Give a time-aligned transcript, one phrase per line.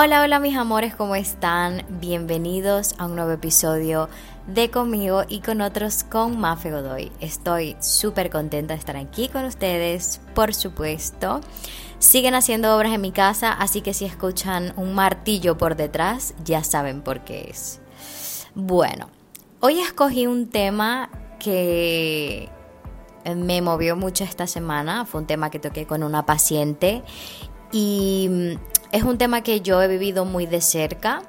[0.00, 1.84] Hola, hola mis amores, ¿cómo están?
[1.88, 4.08] Bienvenidos a un nuevo episodio
[4.46, 7.10] de Conmigo y con otros con Mafe Godoy.
[7.18, 11.40] Estoy súper contenta de estar aquí con ustedes, por supuesto.
[11.98, 16.62] Siguen haciendo obras en mi casa, así que si escuchan un martillo por detrás, ya
[16.62, 17.80] saben por qué es.
[18.54, 19.08] Bueno,
[19.58, 21.10] hoy escogí un tema
[21.40, 22.48] que
[23.24, 25.06] me movió mucho esta semana.
[25.06, 27.02] Fue un tema que toqué con una paciente
[27.72, 28.56] y
[28.92, 31.22] es un tema que yo he vivido muy de cerca,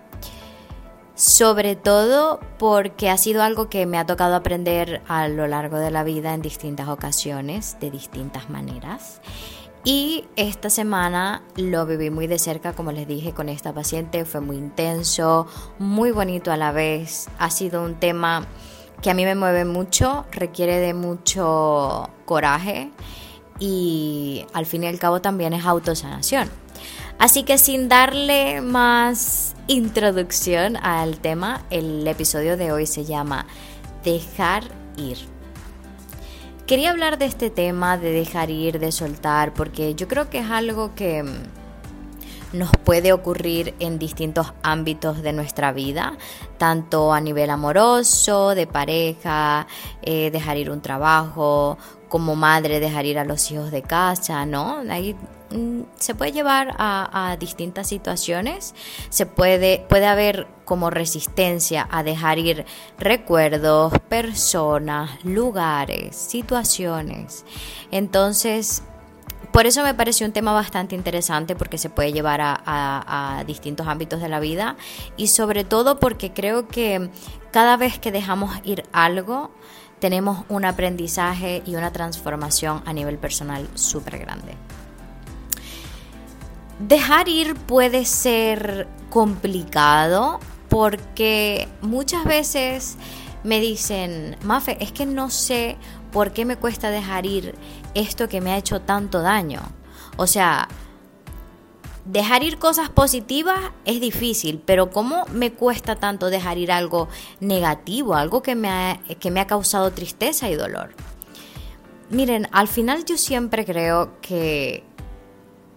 [1.15, 5.91] sobre todo porque ha sido algo que me ha tocado aprender a lo largo de
[5.91, 9.19] la vida en distintas ocasiones, de distintas maneras.
[9.83, 14.25] Y esta semana lo viví muy de cerca, como les dije, con esta paciente.
[14.25, 17.29] Fue muy intenso, muy bonito a la vez.
[17.37, 18.45] Ha sido un tema
[19.01, 22.91] que a mí me mueve mucho, requiere de mucho coraje
[23.57, 26.49] y al fin y al cabo también es autosanación.
[27.19, 33.45] Así que sin darle más introducción al tema, el episodio de hoy se llama
[34.05, 34.63] Dejar
[34.95, 35.17] ir.
[36.65, 40.49] Quería hablar de este tema de dejar ir, de soltar, porque yo creo que es
[40.49, 41.25] algo que
[42.53, 46.17] nos puede ocurrir en distintos ámbitos de nuestra vida,
[46.57, 49.67] tanto a nivel amoroso, de pareja,
[50.03, 51.77] eh, dejar ir un trabajo,
[52.07, 54.83] como madre dejar ir a los hijos de casa, ¿no?
[54.83, 55.38] Mm,
[55.95, 58.75] se puede llevar a, distintas situaciones,
[59.09, 62.65] se puede, puede haber como resistencia a dejar ir
[62.97, 67.45] recuerdos, personas, lugares, situaciones.
[67.91, 68.83] Entonces,
[69.51, 74.21] por eso me pareció un tema bastante interesante porque se puede llevar a, distintos ámbitos
[74.21, 74.75] de la vida
[75.17, 77.09] y sobre todo porque creo que
[77.51, 79.49] cada vez que dejamos ir algo,
[79.99, 84.53] tenemos un aprendizaje y una transformación a nivel personal súper grande.
[86.79, 92.97] Dejar ir puede ser complicado porque muchas veces
[93.43, 95.77] me dicen, Mafe, es que no sé
[96.11, 97.55] por qué me cuesta dejar ir
[97.93, 99.61] esto que me ha hecho tanto daño.
[100.17, 100.67] O sea,
[102.05, 107.07] dejar ir cosas positivas es difícil, pero ¿cómo me cuesta tanto dejar ir algo
[107.39, 110.93] negativo, algo que me ha, que me ha causado tristeza y dolor?
[112.09, 114.83] Miren, al final yo siempre creo que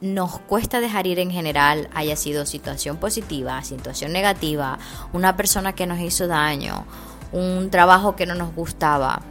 [0.02, 4.80] nos cuesta dejar ir en general, haya sido situación positiva, situación negativa,
[5.12, 6.84] una persona que nos hizo daño,
[7.30, 9.22] un trabajo que no nos gustaba.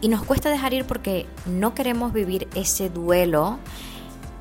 [0.00, 3.58] Y nos cuesta dejar ir porque no queremos vivir ese duelo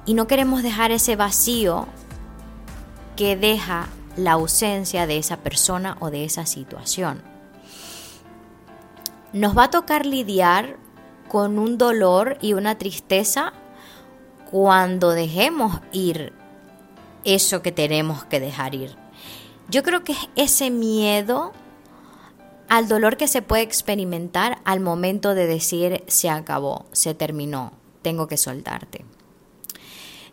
[0.06, 1.88] y no queremos dejar ese vacío
[3.16, 7.22] que deja la ausencia de esa persona o de esa situación.
[9.32, 10.78] Nos va a tocar lidiar
[11.28, 13.54] con un dolor y una tristeza
[14.52, 16.34] cuando dejemos ir
[17.24, 18.96] eso que tenemos que dejar ir.
[19.70, 21.52] Yo creo que es ese miedo
[22.70, 28.28] al dolor que se puede experimentar al momento de decir se acabó, se terminó, tengo
[28.28, 29.06] que soltarte.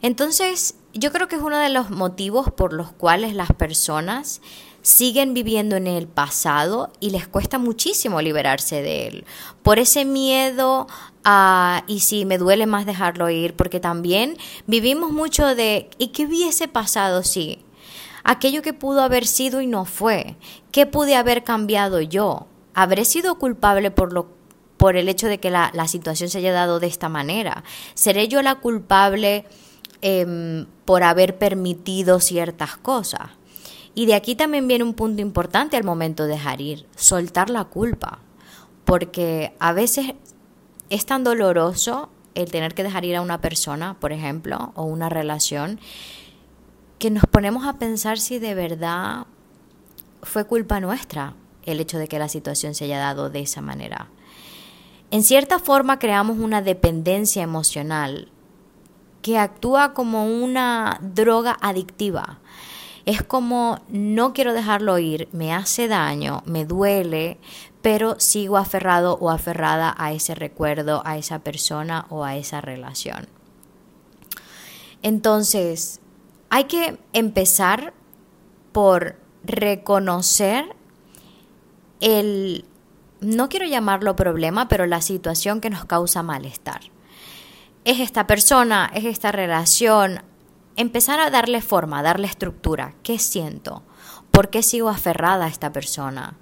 [0.03, 4.41] Entonces, yo creo que es uno de los motivos por los cuales las personas
[4.85, 9.25] siguen viviendo en el pasado y les cuesta muchísimo liberarse de él.
[9.65, 10.87] Por ese miedo
[11.25, 14.37] a, y si me duele más dejarlo ir, porque también
[14.69, 17.65] vivimos mucho de, ¿y qué hubiese pasado si?
[18.25, 20.37] aquello que pudo haber sido y no fue.
[20.73, 22.47] ¿Qué pude haber cambiado yo?
[22.75, 24.35] ¿Habré sido culpable por lo
[24.77, 27.63] por el hecho de que la, situación se haya dado de esta manera?
[27.95, 29.47] ¿Seré yo la culpable
[30.03, 33.31] em, por haber permitido ciertas cosas?
[33.95, 37.65] Y de aquí también viene un punto importante al momento de dejar ir, soltar la
[37.65, 38.19] culpa.
[38.85, 40.15] Porque a veces
[40.91, 45.09] es tan doloroso el tener que dejar ir a una persona, por ejemplo, o una
[45.09, 45.79] relación,
[46.99, 49.27] que nos ponemos a pensar si de verdad
[50.23, 51.35] fue culpa nuestra
[51.65, 54.09] el hecho de que la situación se haya dado de esa manera.
[55.11, 58.29] En cierta forma creamos una dependencia emocional
[59.23, 62.41] que actúa como una droga adictiva.
[63.07, 67.39] Es como no quiero dejarlo ir, me hace daño, me duele,
[67.83, 73.29] pero sigo aferrado o aferrada a ese recuerdo, a esa persona o a esa relación.
[75.03, 76.01] Entonces,
[76.49, 77.93] hay que empezar
[78.73, 80.65] por reconocer
[82.01, 82.65] el,
[83.21, 86.81] no quiero llamarlo problema, pero la situación que nos causa malestar.
[87.85, 90.23] Es esta persona, es esta relación.
[90.77, 92.95] Empezar a darle forma, darle estructura.
[93.03, 93.83] ¿Qué siento?
[94.31, 96.37] ¿Por qué sigo aferrada a esta persona?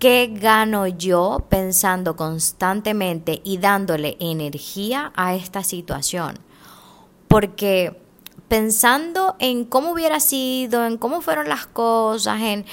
[0.00, 6.38] ¿Qué gano yo pensando constantemente y dándole energía a esta situación?
[7.28, 8.00] Porque
[8.48, 12.64] pensando en cómo hubiera sido, en cómo fueron las cosas, en,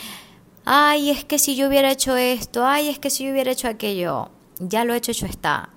[0.66, 3.68] ay, es que si yo hubiera hecho esto, ay, es que si yo hubiera hecho
[3.68, 4.30] aquello,
[4.60, 5.70] ya lo he hecho, hecho está.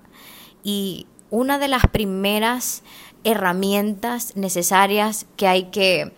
[0.63, 2.83] Y una de las primeras
[3.23, 6.13] herramientas necesarias que hay que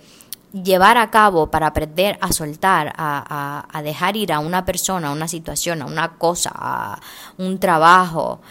[0.53, 5.27] llevar a cabo para aprender a soltar, a, dejar ir a una persona, a una
[5.27, 6.99] situación, a una cosa, a
[7.37, 8.41] un trabajo,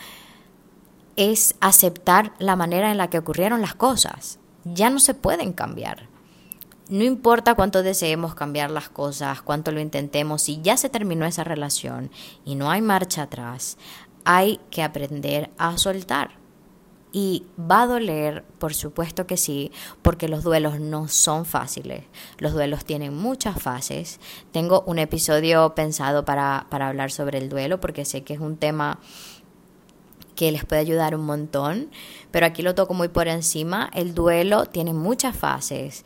[1.17, 4.39] es aceptar la manera en la que ocurrieron las cosas.
[4.65, 6.09] Ya no se pueden cambiar.
[6.89, 11.45] No importa cuánto deseemos cambiar las cosas, cuánto lo intentemos, si ya se terminó esa
[11.45, 12.11] relación
[12.45, 13.79] y no hay marcha atrás,
[14.25, 16.40] hay que aprender a soltar.
[17.13, 22.05] Y va a doler, por supuesto que sí, porque los duelos no son fáciles.
[22.39, 24.21] Los duelos tienen muchas fases.
[24.53, 28.57] Tengo un episodio pensado para, para hablar sobre el duelo, porque sé que es un
[28.57, 29.01] tema
[30.41, 31.91] que les puede ayudar un montón,
[32.31, 33.91] pero aquí lo toco muy por encima.
[33.93, 36.03] El duelo tiene muchas fases.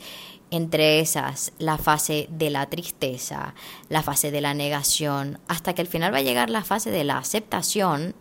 [0.50, 3.55] Entre esas, la fase de la tristeza,
[3.89, 7.05] la fase de la negación, hasta que al final va a llegar la fase de
[7.05, 8.17] la aceptación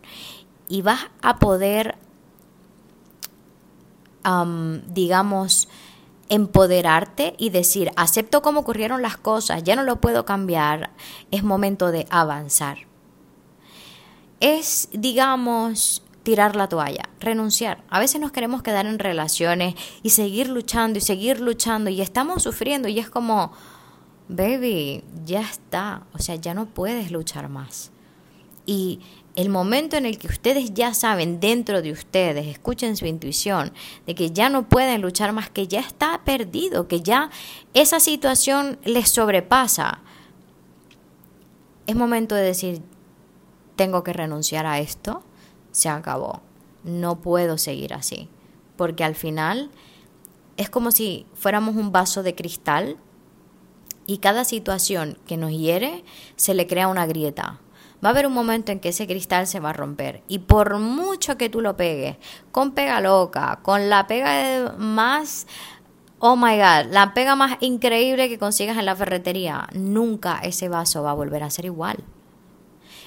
[0.68, 1.96] y vas a poder
[4.88, 5.68] digamos,
[6.28, 10.90] empoderarte y decir, acepto cómo ocurrieron las cosas, ya no lo puedo cambiar,
[11.30, 12.78] es momento de avanzar.
[14.40, 17.84] Es, digamos, tirar la toalla, renunciar.
[17.88, 22.42] A veces nos queremos quedar en relaciones y seguir luchando y seguir luchando y estamos
[22.42, 23.52] sufriendo y es como,
[24.28, 27.92] baby, ya está, o sea, ya no puedes luchar más.
[28.66, 29.00] Y
[29.36, 33.72] el momento en el que ustedes ya saben dentro de ustedes, escuchen su intuición,
[34.06, 37.30] de que ya no pueden luchar más, que ya está perdido, que ya
[37.74, 40.00] esa situación les sobrepasa,
[41.86, 42.82] es momento de decir,
[43.76, 45.22] tengo que renunciar a esto,
[45.72, 46.40] se acabó,
[46.84, 48.28] no puedo seguir así,
[48.76, 49.70] porque al final
[50.56, 52.96] es como si fuéramos un vaso de cristal
[54.06, 56.04] y cada situación que nos hiere
[56.36, 57.60] se le crea una grieta
[58.04, 60.22] va a haber un momento en que ese cristal se va a romper.
[60.28, 62.16] Y por mucho que tú lo pegues,
[62.52, 65.46] con pega loca, con la pega más,
[66.18, 71.02] oh my god, la pega más increíble que consigas en la ferretería, nunca ese vaso
[71.02, 72.04] va a volver a ser igual.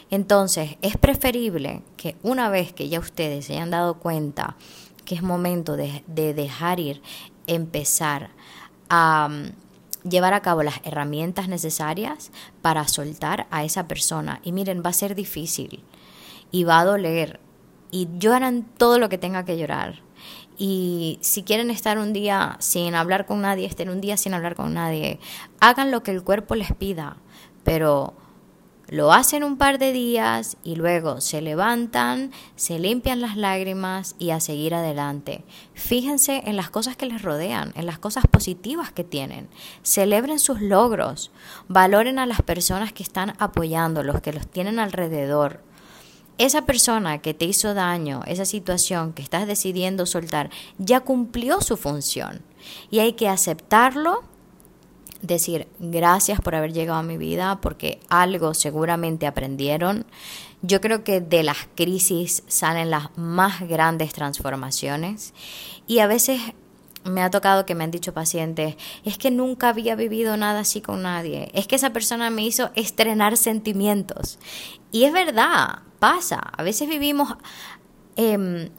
[0.09, 4.55] Entonces, es preferible que una vez que ya ustedes se hayan dado cuenta
[5.05, 7.01] que es momento de, de dejar ir,
[7.45, 8.29] empezar
[8.89, 9.29] a
[10.09, 12.31] llevar a cabo las herramientas necesarias
[12.61, 14.39] para soltar a esa persona.
[14.43, 15.83] Y miren, va a ser difícil
[16.51, 17.39] y va a doler
[17.91, 20.01] y lloran todo lo que tenga que llorar.
[20.57, 24.55] Y si quieren estar un día sin hablar con nadie, estén un día sin hablar
[24.55, 25.19] con nadie.
[25.59, 27.17] Hagan lo que el cuerpo les pida,
[27.63, 28.15] pero
[28.89, 34.29] lo hacen un par de días y luego se levantan, se limpian las lágrimas y
[34.29, 35.43] a seguir adelante.
[35.73, 39.49] Fíjense en las cosas que les rodean, en las cosas positivas que tienen.
[39.83, 41.31] Celebren sus logros.
[41.67, 45.61] Valoren a las personas que están apoyando, los que los tienen alrededor.
[46.37, 51.77] Esa persona que te hizo daño, esa situación que estás decidiendo soltar, ya cumplió su
[51.77, 52.41] función.
[52.89, 54.23] Y hay que aceptarlo
[55.21, 60.05] decir gracias por haber llegado a mi vida porque algo seguramente aprendieron.
[60.61, 65.33] Yo creo que de las crisis salen las más grandes transformaciones
[65.87, 66.41] y a veces
[67.03, 68.75] me ha tocado que me han dicho pacientes,
[69.05, 72.71] es que nunca había vivido nada así con nadie, es que esa persona me hizo
[72.75, 74.39] estrenar sentimientos.
[74.91, 77.35] Y es verdad, pasa, a veces vivimos...
[78.15, 78.69] Em,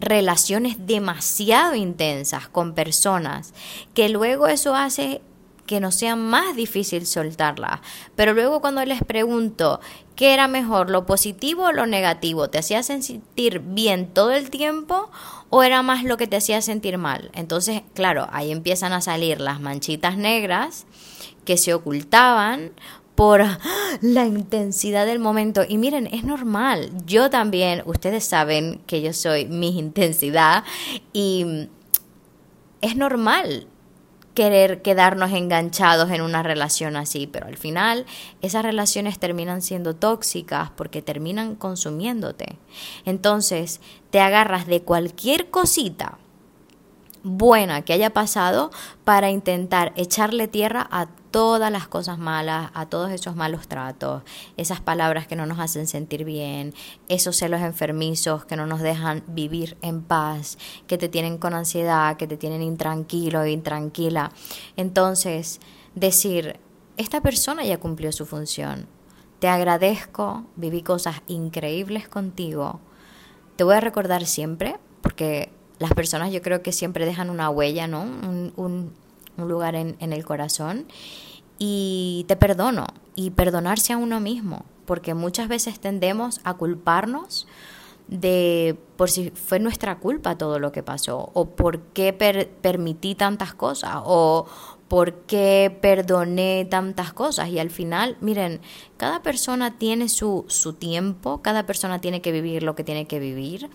[0.00, 3.52] relaciones demasiado intensas con personas
[3.94, 5.20] que luego eso hace
[5.68, 7.80] que no sea más difícil soltarla.
[8.16, 9.78] Pero luego cuando les pregunto
[10.16, 15.10] qué era mejor, lo positivo o lo negativo, ¿te hacía sentir bien todo el tiempo
[15.50, 17.30] o era más lo que te hacía sentir mal?
[17.34, 20.86] Entonces, claro, ahí empiezan a salir las manchitas negras
[21.44, 22.72] que se ocultaban
[23.14, 23.44] por
[24.00, 25.64] la intensidad del momento.
[25.68, 26.90] Y miren, es normal.
[27.04, 30.64] Yo también, ustedes saben que yo soy mi intensidad
[31.12, 31.68] y
[32.80, 33.66] es normal
[34.38, 38.06] querer quedarnos enganchados en una relación así, pero al final
[38.40, 42.56] esas relaciones terminan siendo tóxicas porque terminan consumiéndote.
[43.04, 43.80] Entonces
[44.10, 46.18] te agarras de cualquier cosita
[47.24, 48.70] buena que haya pasado
[49.02, 54.22] para intentar echarle tierra a todas las cosas malas, a todos esos malos tratos,
[54.56, 56.74] esas palabras que no nos hacen sentir bien,
[57.08, 62.16] esos celos enfermizos que no nos dejan vivir en paz, que te tienen con ansiedad,
[62.16, 64.32] que te tienen intranquilo e intranquila.
[64.76, 65.60] Entonces,
[65.94, 66.58] decir,
[66.96, 68.86] esta persona ya cumplió su función.
[69.38, 72.80] Te agradezco, viví cosas increíbles contigo.
[73.56, 77.86] Te voy a recordar siempre, porque las personas yo creo que siempre dejan una huella,
[77.86, 78.02] ¿no?
[78.02, 78.92] Un,
[79.46, 80.86] lugar en, en el corazón.
[81.58, 82.86] Y te perdono.
[83.14, 84.64] Y perdonarse a uno mismo.
[84.86, 87.46] Porque muchas veces tendemos a culparnos
[88.08, 93.54] de por si fue nuestra culpa todo lo que pasó, o por qué permití tantas
[93.54, 94.46] cosas, o
[94.88, 97.50] por qué perdoné tantas cosas.
[97.50, 98.60] Y al final, miren,
[98.96, 103.20] cada persona tiene su, su tiempo, cada persona tiene que vivir lo que tiene que
[103.20, 103.68] vivir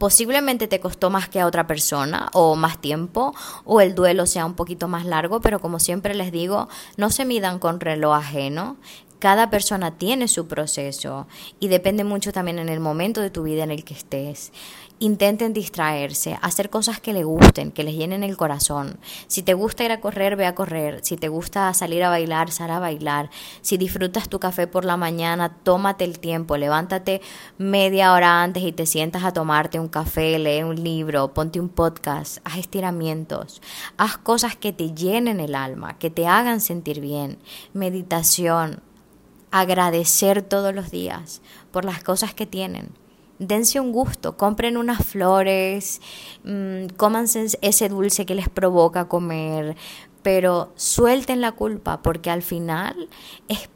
[0.00, 4.46] posiblemente te costó más que a otra persona o más tiempo o el duelo sea
[4.46, 8.78] un poquito más largo, pero como siempre les digo, no se midan con reloj ajeno.
[9.20, 11.28] Cada persona tiene su proceso
[11.60, 14.50] y depende mucho también en el momento de tu vida en el que estés
[15.00, 18.98] intenten distraerse, hacer cosas que les gusten, que les llenen el corazón.
[19.26, 21.00] Si te gusta ir a correr, ve a correr.
[21.02, 23.30] Si te gusta salir a bailar, sal a bailar.
[23.62, 27.22] Si disfrutas tu café por la mañana, tómate el tiempo, levántate
[27.56, 31.70] media hora antes y te sientas a tomarte un café, lee un libro, ponte un
[31.70, 33.62] podcast, haz estiramientos,
[33.96, 37.38] haz cosas que te llenen el alma, que te hagan sentir bien.
[37.72, 38.82] Meditación,
[39.50, 42.90] agradecer todos los días por las cosas que tienen.
[43.38, 46.00] Dense un gusto, compren unas flores,
[46.44, 49.76] mmm, cómanse ese dulce que les provoca comer,
[50.22, 53.08] pero suelten la culpa porque al final
[53.48, 53.70] es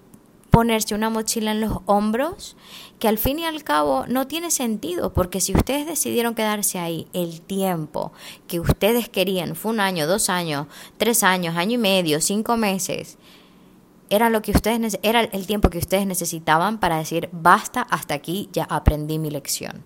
[0.51, 2.57] ponerse una mochila en los hombros
[3.01, 7.09] que al fin y al cabo no tiene sentido, porque si ustedes decidieron quedarse ahí
[7.13, 8.13] el tiempo
[8.47, 13.19] que ustedes querían, fue un año, dos años, tres años, año y medio, cinco meses,
[14.11, 18.49] era lo que ustedes era el tiempo que ustedes necesitaban para decir basta hasta aquí
[18.53, 19.83] ya aprendí mi lección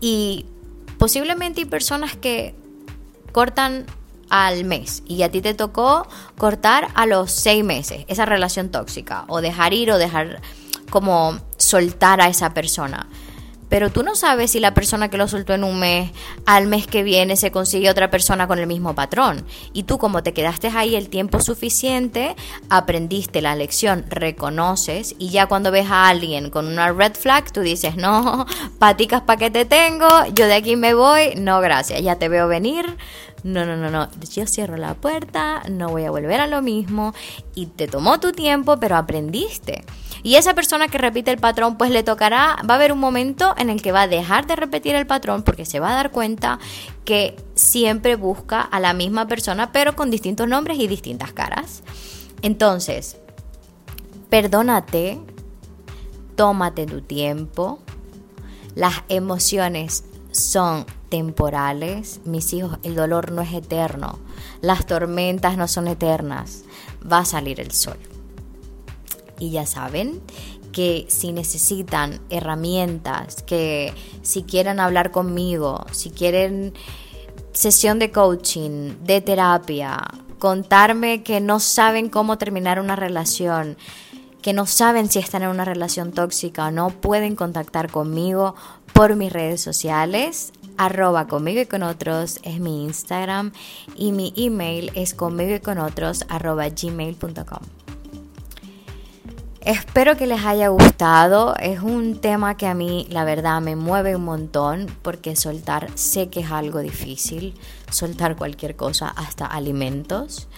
[0.00, 0.46] y
[0.98, 2.54] posiblemente hay personas que
[3.32, 3.86] cortan
[4.30, 9.24] al mes y a ti te tocó cortar a los seis meses esa relación tóxica
[9.28, 10.40] o dejar ir o dejar
[10.90, 13.06] como soltar a esa persona
[13.74, 16.12] pero tú no sabes si la persona que lo soltó en un mes,
[16.46, 19.44] al mes que viene se consigue otra persona con el mismo patrón.
[19.72, 22.36] Y tú como te quedaste ahí el tiempo suficiente,
[22.70, 27.62] aprendiste la lección, reconoces y ya cuando ves a alguien con una red flag, tú
[27.62, 28.46] dices, no,
[28.78, 32.46] paticas pa' que te tengo, yo de aquí me voy, no gracias, ya te veo
[32.46, 32.96] venir.
[33.42, 37.12] No, no, no, no, yo cierro la puerta, no voy a volver a lo mismo
[37.56, 39.84] y te tomó tu tiempo, pero aprendiste.
[40.24, 43.54] Y esa persona que repite el patrón, pues le tocará, va a haber un momento
[43.58, 46.12] en el que va a dejar de repetir el patrón porque se va a dar
[46.12, 46.58] cuenta
[47.04, 51.82] que siempre busca a la misma persona, pero con distintos nombres y distintas caras.
[52.40, 53.18] Entonces,
[54.30, 55.20] perdónate,
[56.36, 57.80] tómate tu tiempo.
[58.74, 62.22] Las emociones son temporales.
[62.24, 64.18] Mis hijos, el dolor no es eterno.
[64.62, 66.64] Las tormentas no son eternas.
[67.00, 67.98] Va a salir el sol.
[69.38, 70.20] Y ya saben
[70.72, 76.74] que si necesitan herramientas, que si quieren hablar conmigo, si quieren
[77.52, 80.02] sesión de coaching, de terapia,
[80.38, 83.76] contarme que no saben cómo terminar una relación,
[84.42, 88.54] que no saben si están en una relación tóxica o no, pueden contactar conmigo
[88.92, 90.52] por mis redes sociales.
[90.76, 93.52] Arroba conmigo y con otros es mi Instagram
[93.94, 97.83] y mi email es conmigo y con otros arroba gmail.com.
[99.64, 101.56] Espero que les haya gustado.
[101.56, 106.28] Es un tema que a mí, la verdad, me mueve un montón porque soltar sé
[106.28, 107.54] que es algo difícil.
[107.90, 110.48] Soltar cualquier cosa, hasta alimentos.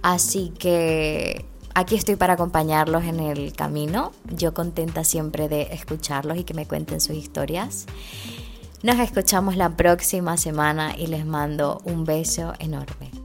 [0.00, 1.44] Así que
[1.74, 4.12] aquí estoy para acompañarlos en el camino.
[4.34, 7.84] Yo contenta siempre de escucharlos y que me cuenten sus historias.
[8.82, 13.23] Nos escuchamos la próxima semana y les mando un beso enorme.